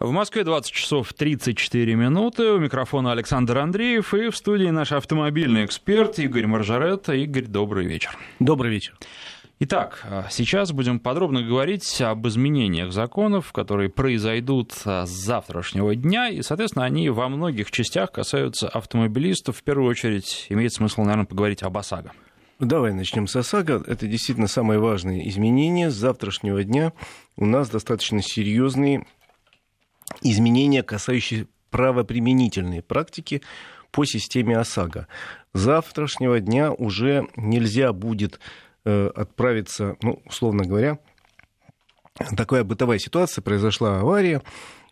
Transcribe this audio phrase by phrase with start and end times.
[0.00, 2.52] В Москве 20 часов 34 минуты.
[2.52, 7.10] У микрофона Александр Андреев и в студии наш автомобильный эксперт Игорь Маржарет.
[7.10, 8.16] Игорь, добрый вечер.
[8.38, 8.96] Добрый вечер.
[9.58, 16.86] Итак, сейчас будем подробно говорить об изменениях законов, которые произойдут с завтрашнего дня, и, соответственно,
[16.86, 19.58] они во многих частях касаются автомобилистов.
[19.58, 22.12] В первую очередь, имеет смысл, наверное, поговорить об ОСАГО.
[22.58, 23.84] Давай начнем с ОСАГО.
[23.86, 25.90] Это действительно самые важные изменения.
[25.90, 26.94] С завтрашнего дня
[27.36, 29.04] у нас достаточно серьезные
[30.22, 33.42] изменения, касающиеся правоприменительной практики
[33.90, 35.06] по системе ОСАГО.
[35.52, 38.40] Завтрашнего дня уже нельзя будет
[38.84, 40.98] э, отправиться, ну, условно говоря,
[42.36, 44.42] такая бытовая ситуация, произошла авария,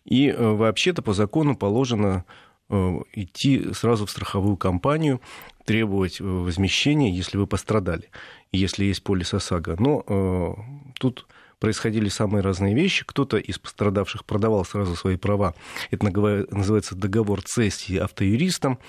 [0.05, 2.25] и э, вообще-то по закону положено
[2.69, 5.21] э, идти сразу в страховую компанию,
[5.65, 8.09] требовать возмещения, если вы пострадали,
[8.51, 9.75] если есть полис ОСАГО.
[9.79, 10.55] Но
[10.99, 11.27] тут
[11.59, 13.05] происходили самые разные вещи.
[13.05, 15.53] Кто-то из пострадавших продавал сразу свои права.
[15.91, 18.79] Это называется договор цессии автоюристам.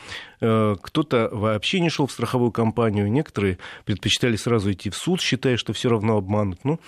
[0.41, 3.11] Э, кто-то вообще не шел в страховую компанию.
[3.11, 6.61] Некоторые предпочитали сразу идти в суд, считая, что все равно обманут.
[6.65, 6.81] Ну,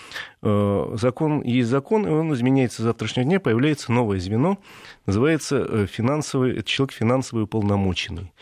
[0.43, 3.41] э, закон есть закон, и он изменяется с завтрашнего дня.
[3.41, 4.59] Появляется новое звено.
[5.07, 8.33] Называется э, финансовый, это человек финансовый уполномоченный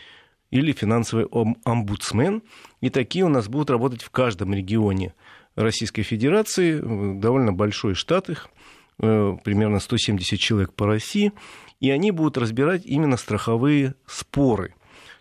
[0.51, 1.25] или финансовый
[1.63, 2.43] омбудсмен.
[2.81, 5.13] И такие у нас будут работать в каждом регионе.
[5.55, 8.49] Российской Федерации, э, довольно большой штат их,
[8.99, 11.33] э, примерно 170 человек по России,
[11.79, 14.75] и они будут разбирать именно страховые споры.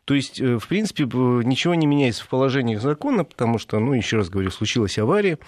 [0.05, 4.17] То есть, э, в принципе, ничего не меняется в положениях закона, потому что, ну, еще
[4.17, 5.39] раз говорю, случилась авария,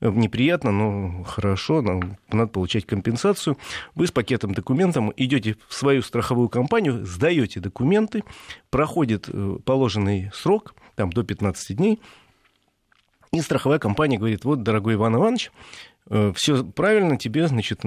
[0.00, 3.56] неприятно, но хорошо, нам надо получать компенсацию.
[3.94, 8.22] Вы с пакетом документов идете в свою страховую компанию, сдаете документы,
[8.70, 9.28] проходит
[9.64, 12.00] положенный срок, там до 15 дней,
[13.38, 15.50] и страховая компания говорит, вот, дорогой Иван Иванович,
[16.10, 17.80] э, все правильно, тебе, значит,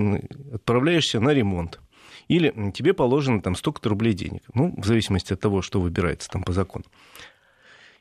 [0.54, 1.80] отправляешься на ремонт.
[2.28, 4.44] Или тебе положено там столько-то рублей денег.
[4.54, 6.86] Ну, в зависимости от того, что выбирается там по закону.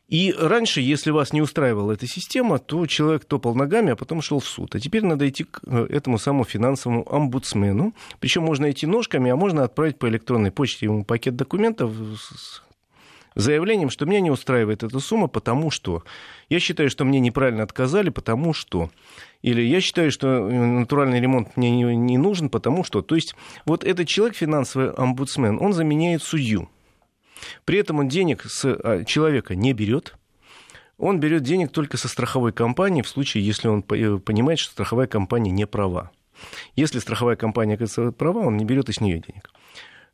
[0.08, 4.38] И раньше, если вас не устраивала эта система, то человек топал ногами, а потом шел
[4.38, 4.74] в суд.
[4.76, 7.92] А теперь надо идти к э, этому самому финансовому омбудсмену.
[8.20, 12.62] Причем можно идти ножками, а можно отправить по электронной почте ему пакет документов с
[13.36, 16.02] заявлением, что меня не устраивает эта сумма, потому что
[16.48, 18.90] я считаю, что мне неправильно отказали, потому что
[19.42, 23.02] или я считаю, что натуральный ремонт мне не, не нужен, потому что...
[23.02, 26.68] То есть вот этот человек, финансовый омбудсмен, он заменяет судью.
[27.64, 30.16] При этом он денег с а, человека не берет,
[30.98, 35.06] он берет денег только со страховой компании в случае, если он э, понимает, что страховая
[35.06, 36.10] компания не права.
[36.74, 39.50] Если страховая компания оказывается права, он не берет и с нее денег.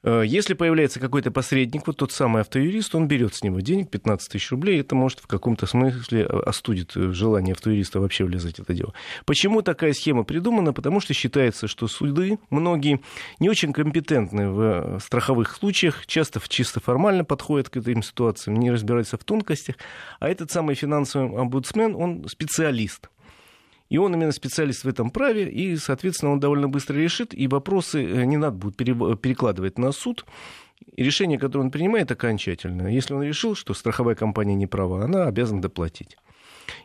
[0.04, 4.32] Э, если появляется какой-то посредник, вот тот самый автоюрист, он берет с него денег, 15
[4.32, 8.62] тысяч рублей, это может в каком-то смысле э, остудит э, желание автоюриста вообще влезать в
[8.62, 8.92] это дело.
[9.24, 10.72] Почему такая схема придумана?
[10.72, 13.00] Потому что считается, что суды, многие,
[13.38, 19.16] не очень компетентны в страховых случаях, часто чисто формально подходят к этим ситуациям, не разбираются
[19.16, 19.76] в тонкостях,
[20.18, 23.08] а этот самый финансовый омбудсмен, он специалист.
[23.92, 28.02] И он именно специалист в этом праве, и, соответственно, он довольно быстро решит, и вопросы
[28.02, 30.24] э, не надо будет перекладывать на суд.
[30.96, 32.90] И решение, которое он принимает, окончательное.
[32.90, 36.16] Если он решил, что страховая компания не права, она обязана доплатить.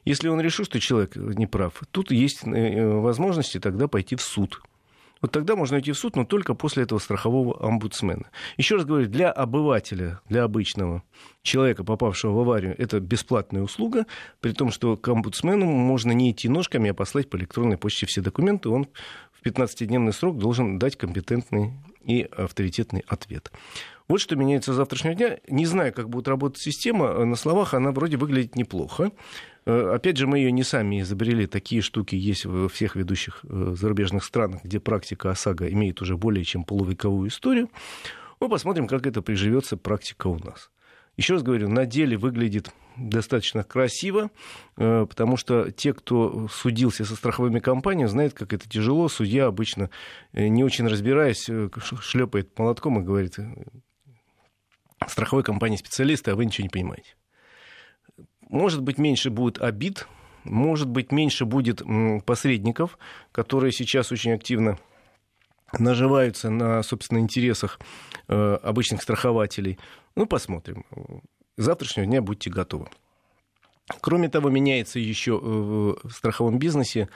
[0.03, 4.21] Если он решил, что человек не прав, тут есть э, э, возможности тогда пойти в
[4.21, 4.61] суд
[5.21, 8.29] вот тогда можно идти в суд, но только после этого страхового омбудсмена.
[8.57, 11.03] Еще раз говорю, для обывателя, для обычного
[11.41, 14.05] человека, попавшего в аварию, это бесплатная услуга,
[14.39, 18.21] при том, что к омбудсмену можно не идти ножками, а послать по электронной почте все
[18.21, 18.87] документы, он
[19.31, 21.73] в 15-дневный срок должен дать компетентный
[22.03, 23.51] и авторитетный ответ.
[24.07, 25.37] Вот что меняется с завтрашнего дня.
[25.49, 27.25] Не знаю, как будет работать система.
[27.25, 29.11] На словах она вроде выглядит неплохо.
[29.67, 31.45] Э, опять же, мы ее не сами изобрели.
[31.45, 36.45] Такие штуки есть во всех ведущих э, зарубежных странах, где практика ОСАГО имеет уже более
[36.45, 37.69] чем полувековую историю.
[38.39, 40.71] Мы посмотрим, как это приживется практика у нас.
[41.17, 44.31] Еще раз говорю, на деле выглядит достаточно красиво,
[44.77, 49.09] э, потому что те, кто судился со страховыми компаниями, знают, как это тяжело.
[49.09, 49.89] Судья обычно,
[50.31, 51.49] не очень разбираясь,
[52.01, 53.35] шлепает молотком и говорит,
[55.05, 57.15] страховой компании специалисты, а вы ничего не понимаете.
[58.49, 60.07] Может быть, меньше будет обид,
[60.43, 61.81] может быть, меньше будет
[62.25, 62.97] посредников,
[63.31, 64.77] которые сейчас очень активно
[65.77, 67.79] наживаются на, собственно, интересах
[68.27, 69.77] э, обычных страхователей.
[70.15, 70.85] Ну, посмотрим.
[71.57, 72.87] С завтрашнего дня будьте готовы.
[74.01, 77.09] Кроме того, меняется еще в страховом бизнесе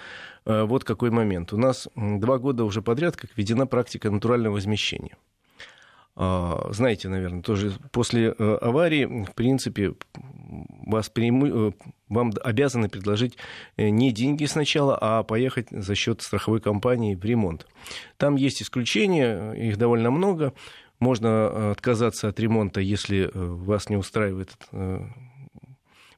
[0.46, 1.54] э, вот какой момент.
[1.54, 5.18] У нас два года уже подряд как введена практика натурального возмещения.
[6.16, 9.94] А, знаете, наверное, тоже после э, аварии, в принципе,
[10.86, 11.70] вас преиму...
[11.70, 11.72] Э,
[12.10, 13.38] вам обязаны предложить
[13.78, 17.66] э, не деньги сначала, а поехать за счет страховой компании в ремонт.
[18.18, 20.54] Там есть исключения, их довольно много.
[21.00, 24.52] Можно отказаться от ремонта, если вас не устраивает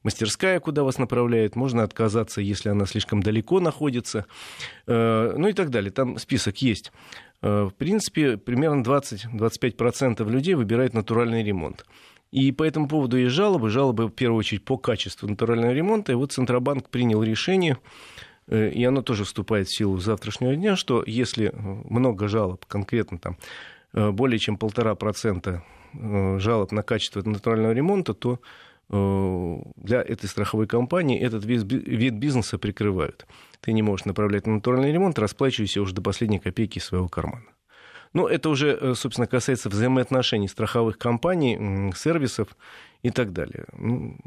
[0.04, 4.26] мастерская, куда вас направляет, можно отказаться, если она слишком далеко находится,
[4.86, 5.90] ну и так далее.
[5.90, 6.92] Там список есть.
[7.44, 11.84] Э, в принципе, примерно 20-25% людей выбирают натуральный ремонт.
[12.32, 13.68] И по этому поводу есть жалобы.
[13.68, 16.12] Жалобы, в первую очередь, по качеству натурального ремонта.
[16.12, 17.76] И вот Центробанк принял решение,
[18.46, 23.36] э, и оно тоже вступает в силу завтрашнего дня, что если много жалоб, конкретно там
[23.92, 25.62] э, более чем полтора процента
[25.92, 28.40] жалоб на качество натурального ремонта, то
[28.90, 33.26] для этой страховой компании этот вид бизнеса прикрывают
[33.64, 37.46] ты не можешь направлять на натуральный ремонт, расплачивайся уже до последней копейки своего кармана.
[38.12, 42.48] Ну, это уже, э, собственно, касается взаимоотношений страховых компаний, сервисов
[43.02, 43.64] и так далее.
[43.72, 44.18] Ну,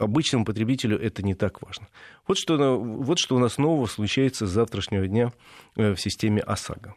[0.00, 1.86] обычному потребителю это не так важно.
[2.26, 5.32] Вот что, вот что у нас нового случается с завтрашнего дня
[5.76, 6.94] э, в системе ОСАГО.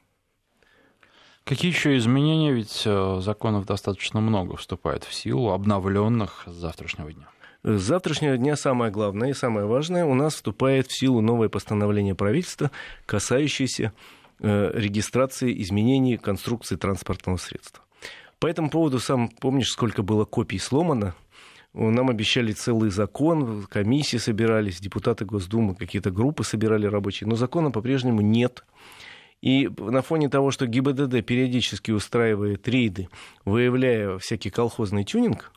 [1.43, 2.53] Какие еще изменения?
[2.53, 7.27] Ведь э, законов достаточно много вступает в силу, обновленных с завтрашнего дня.
[7.63, 12.15] С завтрашнего дня самое главное и самое важное, у нас вступает в силу новое постановление
[12.15, 12.71] правительства,
[13.05, 13.93] касающееся
[14.39, 17.83] э, регистрации изменений конструкции транспортного средства.
[18.39, 21.13] По этому поводу сам помнишь, сколько было копий сломано?
[21.73, 28.21] Нам обещали целый закон, комиссии собирались, депутаты Госдумы, какие-то группы собирали рабочие, но закона по-прежнему
[28.21, 28.65] нет.
[29.41, 33.09] И на фоне того, что ГИБДД периодически устраивает рейды,
[33.43, 35.51] выявляя всякий колхозный тюнинг,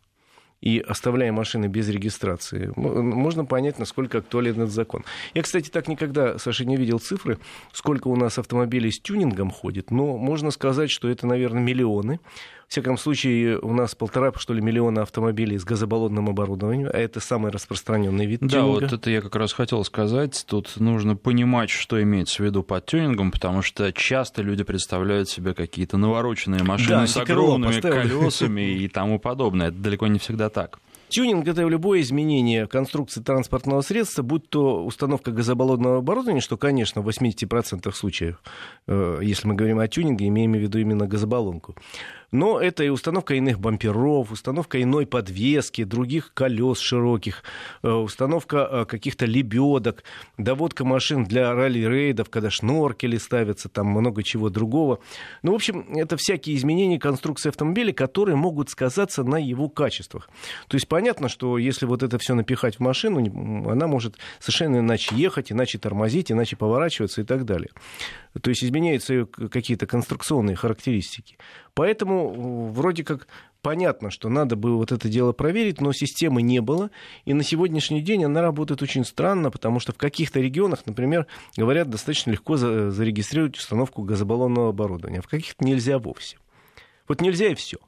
[0.64, 5.04] и оставляя машины без регистрации, можно понять, насколько актуален этот закон.
[5.34, 7.38] Я, кстати, так никогда, Саша, не видел цифры,
[7.72, 12.18] сколько у нас автомобилей с тюнингом ходит, но можно сказать, что это, наверное, миллионы.
[12.68, 17.20] В всяком случае, у нас полтора, что ли, миллиона автомобилей с газобаллонным оборудованием, а это
[17.20, 18.80] самый распространенный вид да, тюнинга.
[18.80, 20.44] Да, вот это я как раз хотел сказать.
[20.48, 25.54] Тут нужно понимать, что имеется в виду под тюнингом, потому что часто люди представляют себе
[25.54, 29.68] какие-то навороченные машины да, с огромными колесами и тому подобное.
[29.68, 30.78] Это далеко не всегда так.
[31.08, 37.08] Тюнинг– это любое изменение конструкции транспортного средства, будь то установка газобаллонного оборудования, что, конечно, в
[37.08, 38.42] 80% случаев,
[38.88, 41.76] э, если мы говорим о тюнинге, имеем в виду именно газобаллонку,
[42.34, 47.44] но это и установка иных бамперов, установка иной подвески, других колес широких,
[47.84, 50.02] э, установка э, каких-то лебедок,
[50.36, 54.98] доводка машин для ралли-рейдов, когда шноркели ставятся, там много чего другого.
[55.42, 60.28] Ну, в общем, это всякие изменения конструкции автомобиля, которые могут сказаться на его качествах.
[60.66, 65.14] То есть понятно, что если вот это все напихать в машину, она может совершенно иначе
[65.14, 67.70] ехать, иначе тормозить, иначе поворачиваться и так далее.
[68.40, 71.36] То есть изменяются какие-то конструкционные характеристики.
[71.74, 73.26] Поэтому вроде как
[73.62, 76.90] понятно, что надо бы вот это дело проверить, но системы не было.
[77.24, 81.26] И на сегодняшний день она работает очень странно, потому что в каких-то регионах, например,
[81.56, 86.36] говорят, достаточно легко зарегистрировать установку газобаллонного оборудования, а в каких-то нельзя вовсе.
[87.08, 87.78] Вот нельзя и все.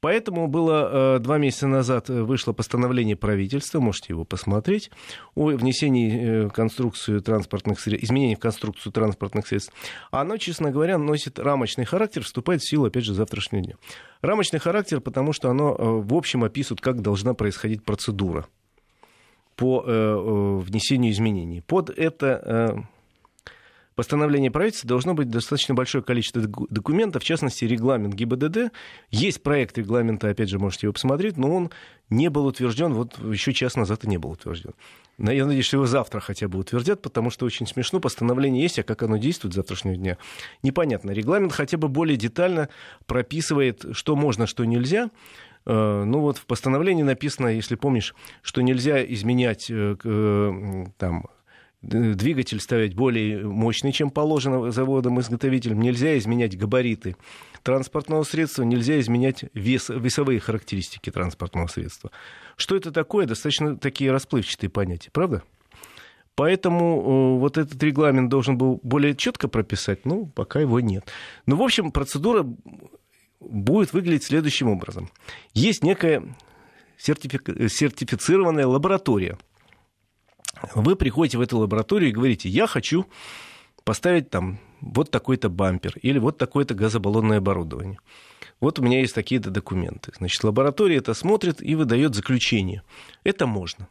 [0.00, 4.90] Поэтому было э, два месяца назад э, вышло постановление правительства, можете его посмотреть,
[5.34, 9.72] о внесении э, конструкцию транспортных средств, изменений в конструкцию транспортных средств.
[10.12, 13.74] Оно, честно говоря, носит рамочный характер, вступает в силу, опять же, завтрашнего дня.
[14.22, 18.46] Рамочный характер, потому что оно в общем описывает, как должна происходить процедура
[19.56, 21.60] по внесению изменений.
[21.60, 22.86] Под это
[23.98, 28.70] постановление правительства должно быть достаточно большое количество документов, в частности, регламент ГИБДД.
[29.10, 31.70] Есть проект регламента, опять же, можете его посмотреть, но он
[32.08, 34.70] не был утвержден, вот еще час назад и не был утвержден.
[35.18, 37.98] Я надеюсь, что его завтра хотя бы утвердят, потому что очень смешно.
[37.98, 40.16] Постановление есть, а как оно действует завтрашнего дня,
[40.62, 41.10] непонятно.
[41.10, 42.68] Регламент хотя бы более детально
[43.06, 45.10] прописывает, что можно, что нельзя.
[45.66, 51.26] Э, ну вот в постановлении написано, если помнишь, что нельзя изменять э, э, там,
[51.82, 55.80] двигатель ставить более мощный, чем положено заводом-изготовителем.
[55.80, 57.16] Нельзя изменять габариты
[57.62, 62.10] транспортного средства, нельзя изменять вес, весовые характеристики транспортного средства.
[62.56, 63.26] Что это такое?
[63.26, 65.42] Достаточно такие расплывчатые понятия, правда?
[66.34, 71.04] Поэтому э, вот этот регламент должен был более четко прописать, ну, пока его нет.
[71.46, 72.46] Но, в общем, процедура
[73.40, 75.10] будет выглядеть следующим образом.
[75.54, 76.22] Есть некая
[76.96, 77.40] сертифи...
[77.68, 79.38] сертифицированная лаборатория–
[80.74, 83.06] вы приходите в эту лабораторию и говорите, я хочу
[83.84, 87.98] поставить там вот такой-то бампер или вот такое-то газобаллонное оборудование.
[88.60, 90.12] Вот у меня есть такие-то документы.
[90.18, 92.82] Значит, лаборатория это смотрит и выдает заключение.
[93.24, 93.88] Это можно.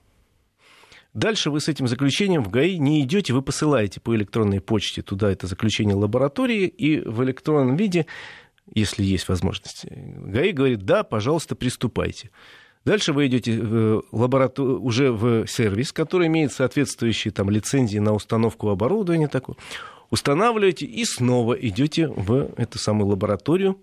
[1.14, 5.32] Дальше вы с этим заключением в ГАИ не идете, вы посылаете по электронной почте туда
[5.32, 8.06] это заключение лаборатории, и в электронном виде
[8.74, 9.86] если есть возможность.
[9.90, 12.30] ГАИ говорит, да, пожалуйста, приступайте.
[12.88, 14.66] Дальше вы идете в лаборатор...
[14.66, 19.28] уже в сервис, который имеет соответствующие там, лицензии на установку оборудования.
[19.28, 19.58] Такое.
[20.10, 23.78] Устанавливаете и снова идете в эту самую лабораторию,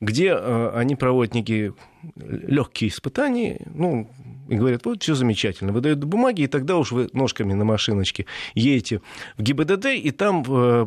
[0.00, 1.74] где э, они проводят некие
[2.16, 4.10] легкие испытания, ну,
[4.48, 8.26] и говорят, вот все замечательно, выдают бумаги, и тогда уж вы ножками на машиночке
[8.56, 9.00] едете
[9.38, 10.86] в ГИБДД, и там э,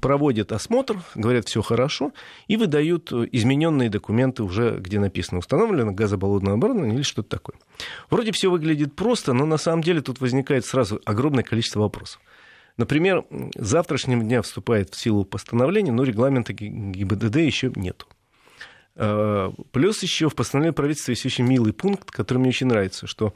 [0.00, 2.12] проводят осмотр, говорят, все хорошо,
[2.46, 7.56] и выдают измененные документы уже, где написано установлено газоболотное оборудование или что-то такое.
[8.10, 12.20] Вроде все выглядит просто, но на самом деле тут возникает сразу огромное количество вопросов.
[12.76, 18.04] Например, с завтрашнего дня вступает в силу постановление, но регламента ГИБДД еще нет.
[18.96, 23.34] А, плюс еще в постановлении правительства есть очень милый пункт, который мне очень нравится, что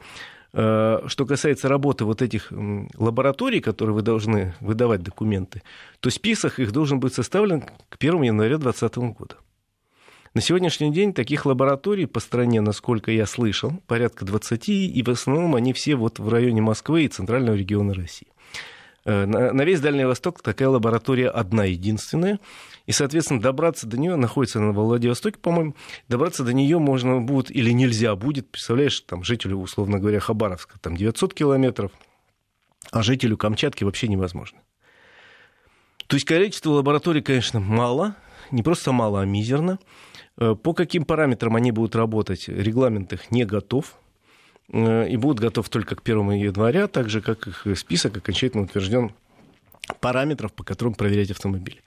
[0.51, 2.51] что касается работы вот этих
[2.97, 5.61] лабораторий, которые вы должны выдавать документы,
[5.99, 9.35] то список их должен быть составлен к 1 января 2020 года.
[10.35, 15.55] На сегодняшний день таких лабораторий по стране, насколько я слышал, порядка 20, и в основном
[15.55, 18.27] они все вот в районе Москвы и центрального региона России.
[19.09, 22.39] Э, на весь Дальний Восток такая лаборатория одна единственная.
[22.85, 25.75] И, соответственно, добраться до нее, находится на Владивостоке, по-моему,
[26.07, 30.95] добраться до нее можно будет или нельзя будет, представляешь, там жителю, условно говоря, Хабаровска, там
[30.95, 31.91] 900 километров,
[32.91, 34.59] а жителю Камчатки вообще невозможно.
[36.05, 38.15] То есть количество лабораторий, конечно, мало,
[38.51, 39.79] не просто мало, а мизерно.
[40.37, 43.95] Э, по каким параметрам они будут работать, регламент их не готов,
[44.71, 49.11] и будут готов только к 1 января, так же, как их список окончательно утвержден
[49.99, 51.81] параметров, по которым проверять автомобили.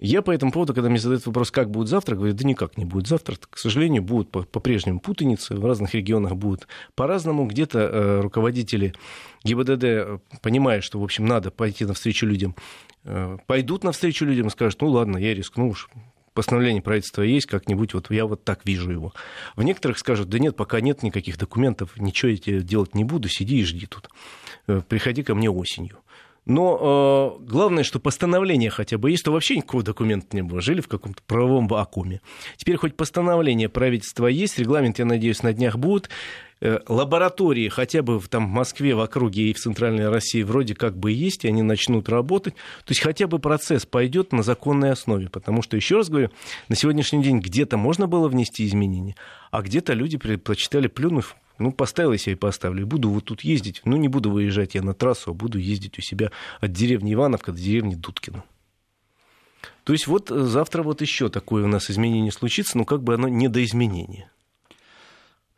[0.00, 2.84] Я по этому поводу, когда мне задают вопрос, как будет завтра, говорю, да никак не
[2.84, 3.36] будет завтра.
[3.50, 7.46] К сожалению, будут по-прежнему путаницы, в разных регионах будут по-разному.
[7.46, 8.94] Где-то э, руководители
[9.42, 12.54] ГИБДД, э, понимая, что, в общем, надо пойти навстречу людям,
[13.02, 15.88] э, пойдут навстречу людям и скажут, ну ладно, я рискну уж,
[16.38, 19.12] постановление правительства есть, как-нибудь вот я вот так вижу его.
[19.56, 23.28] В некоторых скажут, да нет, пока нет никаких документов, ничего я тебе делать не буду,
[23.28, 24.08] сиди и жди тут.
[24.68, 25.98] Э, приходи ко мне осенью.
[26.46, 30.60] Но э, главное, что постановление хотя бы есть, то вообще никакого документа не было.
[30.60, 32.20] Жили в каком-то правовом вакууме.
[32.56, 36.08] Теперь хоть постановление правительства есть, регламент, я надеюсь, на днях будет.
[36.60, 40.74] Э, лаборатории хотя бы в, там, в Москве, в округе и в Центральной России вроде
[40.74, 42.54] как бы есть, и они начнут работать.
[42.84, 45.28] То есть хотя бы процесс пойдет на законной основе.
[45.28, 46.30] Потому что, еще раз говорю,
[46.68, 49.14] на сегодняшний день где-то можно было внести изменения,
[49.52, 52.86] а где-то люди предпочитали плюнув ну, поставил я себе и поставлю.
[52.86, 53.80] Буду вот тут ездить.
[53.84, 57.50] Ну, не буду выезжать я на трассу, а буду ездить у себя от деревни Ивановка
[57.50, 58.44] до деревни Дудкина.
[59.82, 63.14] То есть вот э, завтра вот еще такое у нас изменение случится, но как бы
[63.14, 64.30] оно не до изменения.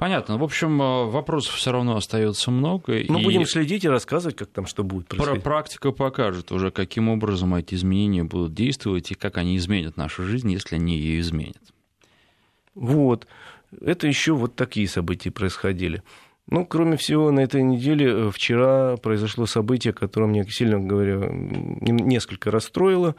[0.01, 0.39] Понятно.
[0.39, 2.95] В общем, э, вопросов все равно остается много.
[3.07, 3.23] Мы и...
[3.23, 5.43] будем следить и рассказывать, как там что будет происходить.
[5.43, 10.51] Практика покажет уже, каким образом эти изменения будут действовать и как они изменят нашу жизнь,
[10.51, 11.61] если они ее изменят.
[12.75, 13.27] Вот.
[13.79, 16.03] Это еще вот такие события происходили.
[16.47, 22.51] Ну, кроме всего, на этой неделе э, вчера произошло событие, которое меня, сильно говоря, несколько
[22.51, 23.17] расстроило.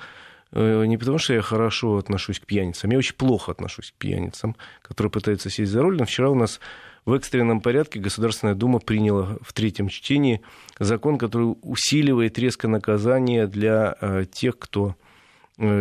[0.53, 4.55] Э, не потому, что я хорошо отношусь к пьяницам, я очень плохо отношусь к пьяницам,
[4.81, 5.97] которые пытаются сесть за руль.
[5.97, 6.59] Но вчера у нас
[7.05, 10.41] в экстренном порядке Государственная Дума приняла в третьем чтении
[10.79, 14.95] закон, который усиливает резко наказание для э, тех, кто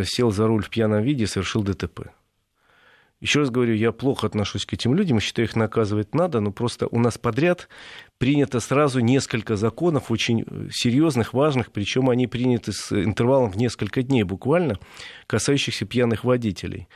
[0.04, 2.10] сел за руль в пьяном виде и совершил ДТП.
[3.20, 6.86] Еще раз говорю, я плохо отношусь к этим людям, считаю, их наказывать надо, но просто
[6.90, 7.68] у нас подряд
[8.16, 14.22] принято сразу несколько законов очень серьезных, важных, причем они приняты с интервалом в несколько дней
[14.22, 14.78] буквально,
[15.26, 16.88] касающихся пьяных водителей.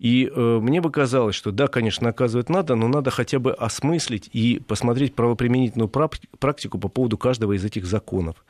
[0.00, 4.30] И э, мне бы казалось, что да, конечно, наказывать надо, но надо хотя бы осмыслить
[4.32, 8.42] и посмотреть правоприменительную практику по поводу каждого из этих законов.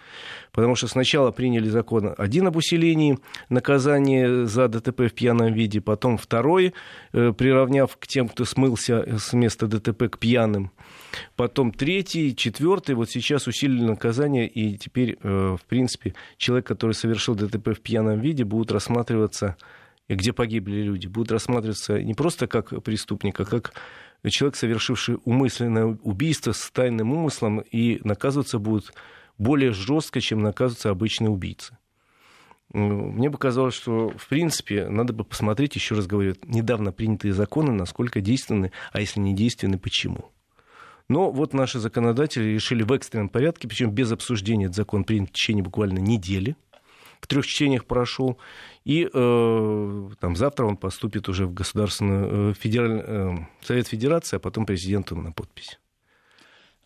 [0.53, 6.19] Потому что сначала приняли закон один об усилении наказания за ДТП в пьяном виде, потом
[6.19, 6.73] второй,
[7.13, 10.71] э, приравняв к тем, кто смылся с места ДТП к пьяным.
[11.35, 17.35] Потом третий, четвертый, вот сейчас усилили наказание, и теперь, э, в принципе, человек, который совершил
[17.35, 19.57] ДТП в пьяном виде, будет рассматриваться
[20.15, 23.75] где погибли люди, будут рассматриваться не просто как преступник, а как
[24.29, 28.93] человек, совершивший умысленное убийство с тайным умыслом, и наказываться будут
[29.39, 31.77] более жестко, чем наказываются обычные убийцы.
[32.73, 37.73] Мне бы казалось, что, в принципе, надо бы посмотреть, еще раз говорю, недавно принятые законы,
[37.73, 40.31] насколько действенны, а если не действенны, почему.
[41.09, 45.33] Но вот наши законодатели решили в экстренном порядке, причем без обсуждения этот закон принят в
[45.33, 46.55] течение буквально недели,
[47.21, 48.39] в трех чтениях прошел.
[48.85, 53.03] И э, там, завтра он поступит уже в Государственный э, федераль...
[53.05, 55.79] э, Совет Федерации, а потом президенту на подпись.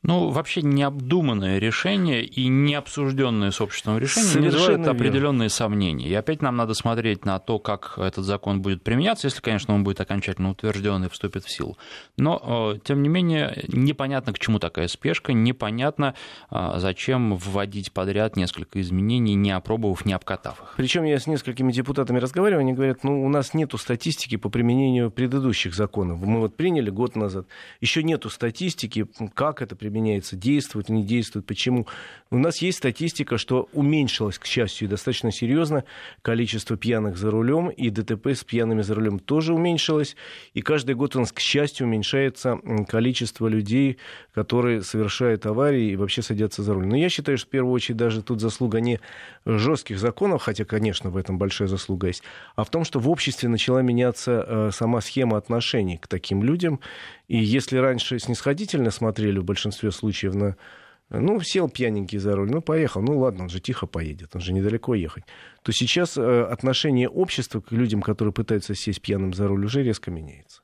[0.06, 4.90] Ну, вообще необдуманное решение и необсужденное с обществом решение Совершенно верно.
[4.90, 6.06] определенные сомнения.
[6.06, 9.82] И опять нам надо смотреть на то, как этот закон будет применяться, если, конечно, он
[9.82, 11.78] будет окончательно утвержден и вступит в силу.
[12.18, 16.14] Но, э, тем не менее, непонятно, к чему такая спешка, непонятно,
[16.50, 20.74] э, зачем вводить подряд несколько изменений, не опробовав, не обкатав их.
[20.76, 25.10] Причем я с несколькими депутатами разговариваю, они говорят, ну, у нас нету статистики по применению
[25.10, 26.20] предыдущих законов.
[26.20, 27.46] Мы вот приняли год назад,
[27.80, 31.86] еще нету статистики, как это применяется применяется, действует, не действует, почему.
[32.32, 35.84] У нас есть статистика, что уменьшилось, к счастью, достаточно серьезно
[36.20, 40.16] количество пьяных за рулем, и ДТП с пьяными за рулем тоже уменьшилось.
[40.52, 42.58] И каждый год у нас, к счастью, уменьшается
[42.88, 43.98] количество людей,
[44.34, 46.86] которые совершают аварии и вообще садятся за руль.
[46.86, 48.98] Но я считаю, что в первую очередь даже тут заслуга не
[49.46, 52.24] жестких законов, хотя, конечно, в этом большая заслуга есть,
[52.56, 56.80] а в том, что в обществе начала меняться э, сама схема отношений к таким людям.
[57.28, 60.56] И если раньше снисходительно смотрели в большинстве случаев на
[61.10, 63.02] ну, сел пьяненький за руль, ну, поехал.
[63.02, 65.24] Ну, ладно, он же тихо поедет, он же недалеко ехать.
[65.62, 70.10] То сейчас э, отношение общества к людям, которые пытаются сесть пьяным за руль, уже резко
[70.10, 70.62] меняется.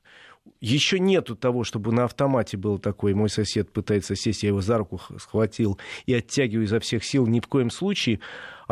[0.59, 4.77] Еще нету того, чтобы на автомате был такой, мой сосед пытается сесть, я его за
[4.79, 8.19] руку схватил и оттягиваю изо всех сил, ни в коем случае.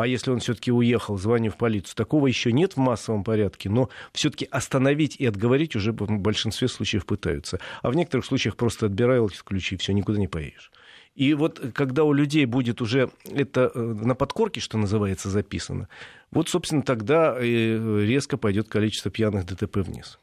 [0.00, 1.94] А если он все-таки уехал, звоню в полицию.
[1.94, 7.04] Такого еще нет в массовом порядке, но все-таки остановить и отговорить уже в большинстве случаев
[7.04, 7.60] пытаются.
[7.82, 10.72] А в некоторых случаях просто отбирают ключи, все, никуда не поедешь.
[11.14, 15.88] И вот когда у людей будет уже это э, на подкорке, что называется, записано,
[16.30, 20.18] вот, собственно, тогда резко пойдет количество пьяных ДТП вниз.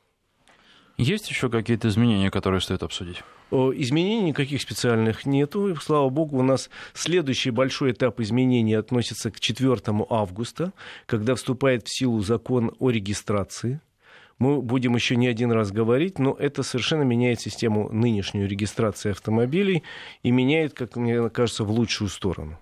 [0.97, 3.23] Есть еще какие-то изменения, которые стоит обсудить?
[3.51, 5.75] Изменений никаких специальных нету.
[5.75, 9.77] Слава богу, у нас следующий большой этап изменений относится к 4
[10.09, 10.73] августа,
[11.05, 13.79] когда вступает в силу закон о регистрации
[14.39, 19.83] мы будем еще не один раз говорить, но это совершенно меняет систему нынешнюю регистрации автомобилей
[20.23, 22.59] и меняет, как мне кажется, в лучшую сторону.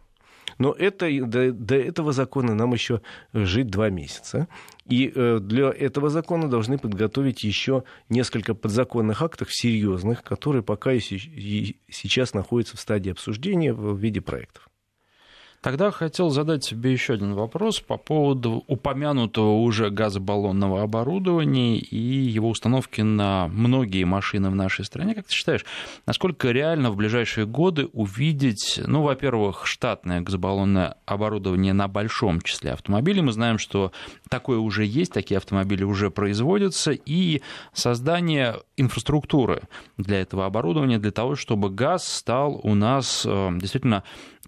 [0.57, 3.01] Но это, до, до этого закона нам еще
[3.33, 4.47] жить два месяца.
[4.85, 10.99] И э, для этого закона должны подготовить еще несколько подзаконных актов серьезных, которые пока и
[10.99, 14.69] сейчас находятся в стадии обсуждения в виде проектов.
[15.65, 22.49] Тогда хотел задать тебе еще один вопрос по поводу упомянутого уже газобаллонного оборудования и его
[22.49, 25.15] установки на многие машины в нашей стране.
[25.15, 25.65] Как ты считаешь,
[26.05, 33.23] насколько реально в ближайшие годы увидеть, ну, во-первых, штатное газобаллонное оборудование на большом числе автомобилей?
[33.23, 33.91] Мы знаем, что
[34.29, 37.41] такое уже есть, такие автомобили уже производятся, и
[37.73, 39.63] создание инфраструктуры
[39.97, 44.03] для этого оборудования, для того, чтобы газ стал у нас э, действительно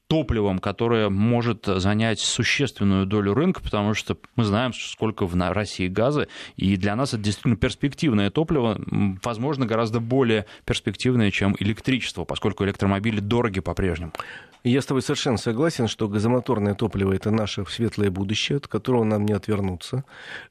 [0.07, 6.27] топливом, которое может занять существенную долю рынка, потому что мы знаем, сколько в России газа,
[6.55, 8.79] и для нас это действительно перспективное топливо,
[9.23, 14.13] возможно, гораздо более перспективное, чем электричество, поскольку электромобили дороги по-прежнему.
[14.63, 19.25] Я с тобой совершенно согласен, что газомоторное топливо– это наше светлое будущее, от которого нам
[19.25, 20.03] не отвернуться.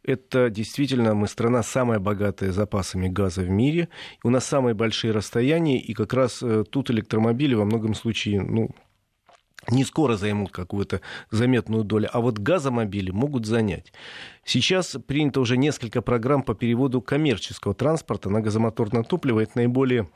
[0.04, 3.88] Это действительно, мы страна самая богатая запасами газа в мире.
[4.22, 8.70] У нас самые большие расстояния, и как раз э, тут электромобили во многом случае, ну,
[9.70, 13.92] не скоро займут какую-то заметную долю, а вот газомобили могут занять.
[14.44, 19.40] Сейчас принято уже несколько программ по переводу коммерческого транспорта на газомоторное топливо.
[19.40, 20.08] Это наиболее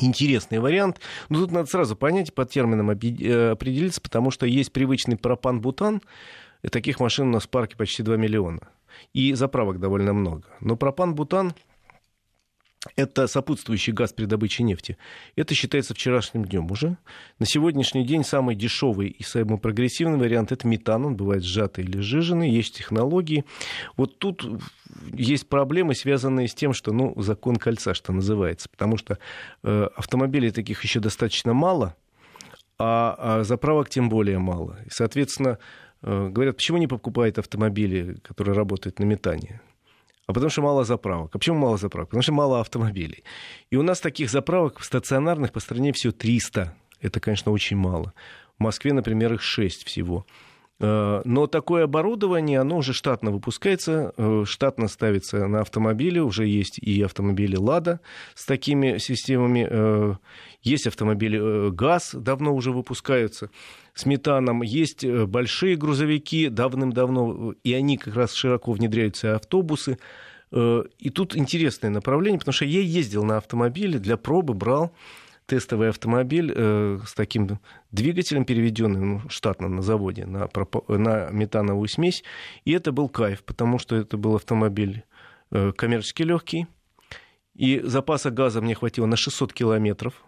[0.00, 1.00] интересный вариант.
[1.28, 6.00] Но тут надо сразу понять, под термином э, определиться, потому что есть привычный пропан-бутан.
[6.70, 8.60] Таких машин у нас в парке почти 2 миллиона.
[9.12, 10.44] И заправок довольно много.
[10.60, 11.54] Но пропан-бутан
[12.96, 14.96] это сопутствующий газ при добыче нефти.
[15.36, 16.96] Это считается вчерашним днем уже.
[17.38, 21.04] На сегодняшний день самый дешевый и самый прогрессивный вариант это метан.
[21.04, 22.50] Он бывает сжатый или сжиженный.
[22.50, 23.44] Есть технологии.
[23.98, 24.46] Вот тут
[25.12, 28.70] есть проблемы, связанные с тем, что ну, закон кольца, что называется.
[28.70, 29.18] Потому что
[29.62, 31.96] э, автомобилей таких еще достаточно мало,
[32.78, 34.78] а, а заправок тем более мало.
[34.86, 35.58] И, соответственно,
[36.00, 39.60] э, говорят, почему не покупают автомобили, которые работают на метане?
[40.30, 41.34] А потому что мало заправок.
[41.34, 42.10] А почему мало заправок?
[42.10, 43.24] Потому что мало автомобилей.
[43.70, 46.72] И у нас таких заправок стационарных по стране всего 300.
[47.00, 48.12] Это, конечно, очень мало.
[48.56, 50.24] В Москве, например, их 6 всего.
[50.78, 56.20] Э, но такое оборудование, оно уже штатно выпускается, э, штатно ставится на автомобили.
[56.20, 57.98] Уже есть и автомобили «Лада»
[58.36, 60.16] с такими системами.
[60.62, 63.50] Э, есть автомобили «ГАЗ», давно уже выпускаются
[63.94, 64.62] с метаном.
[64.62, 69.98] Есть э, большие грузовики давным-давно, и они как раз широко внедряются, автобусы.
[70.52, 74.92] Э, и тут интересное направление, потому что я ездил на автомобиле для пробы, брал
[75.46, 77.58] тестовый автомобиль э, с таким
[77.90, 80.48] двигателем, переведенным ну, штатно на заводе на,
[80.88, 82.22] на метановую смесь.
[82.64, 85.04] И это был кайф, потому что это был автомобиль
[85.76, 86.68] коммерчески легкий.
[87.56, 90.22] И запаса газа мне хватило на 600 километров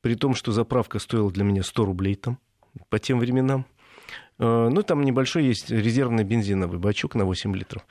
[0.00, 2.38] при том, что заправка стоила для меня 100 рублей там
[2.88, 3.66] по тем временам.
[4.38, 7.86] Э, ну, там небольшой есть резервный бензиновый бачок на 8 литров.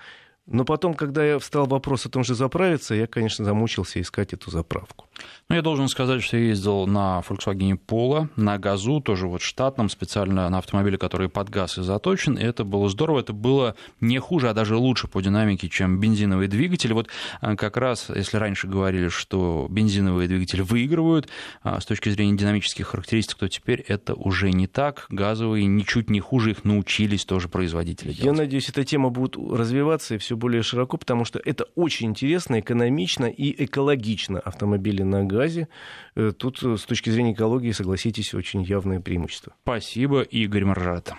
[0.48, 4.50] Но потом, когда я встал вопрос о том же заправиться, я, конечно, замучился искать эту
[4.50, 5.06] заправку.
[5.50, 9.90] Ну, я должен сказать, что я ездил на Volkswagen Polo, на газу, тоже вот штатном,
[9.90, 14.20] специально на автомобиле, который под газ и заточен, и это было здорово, это было не
[14.20, 16.94] хуже, а даже лучше по динамике, чем бензиновые двигатели.
[16.94, 17.10] Вот
[17.42, 21.28] э, как раз, если раньше говорили, что бензиновые двигатели выигрывают
[21.62, 25.08] а, с точки зрения динамических характеристик, то теперь это уже не так.
[25.10, 28.26] Газовые ничуть не хуже, их научились тоже производители делать.
[28.26, 32.60] Я надеюсь, эта тема будет развиваться и все более широко, потому что это очень интересно,
[32.60, 35.67] экономично и экологично автомобили на газе.
[36.15, 39.54] Э, тут э, с точки зрения экологии, согласитесь, очень явное преимущество.
[39.63, 41.17] Спасибо, Игорь Маржата.